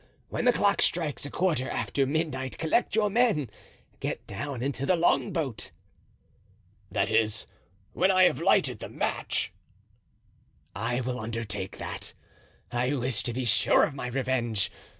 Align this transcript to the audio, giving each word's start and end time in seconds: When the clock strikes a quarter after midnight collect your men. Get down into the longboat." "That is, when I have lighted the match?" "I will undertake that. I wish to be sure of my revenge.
When 0.29 0.45
the 0.45 0.51
clock 0.51 0.81
strikes 0.81 1.27
a 1.27 1.29
quarter 1.29 1.69
after 1.69 2.07
midnight 2.07 2.57
collect 2.57 2.95
your 2.95 3.11
men. 3.11 3.51
Get 3.99 4.25
down 4.25 4.63
into 4.63 4.83
the 4.83 4.95
longboat." 4.95 5.69
"That 6.91 7.11
is, 7.11 7.45
when 7.93 8.09
I 8.09 8.23
have 8.23 8.41
lighted 8.41 8.79
the 8.79 8.89
match?" 8.89 9.51
"I 10.75 11.01
will 11.01 11.19
undertake 11.19 11.77
that. 11.77 12.15
I 12.71 12.95
wish 12.95 13.21
to 13.21 13.31
be 13.31 13.45
sure 13.45 13.83
of 13.83 13.93
my 13.93 14.07
revenge. 14.07 14.71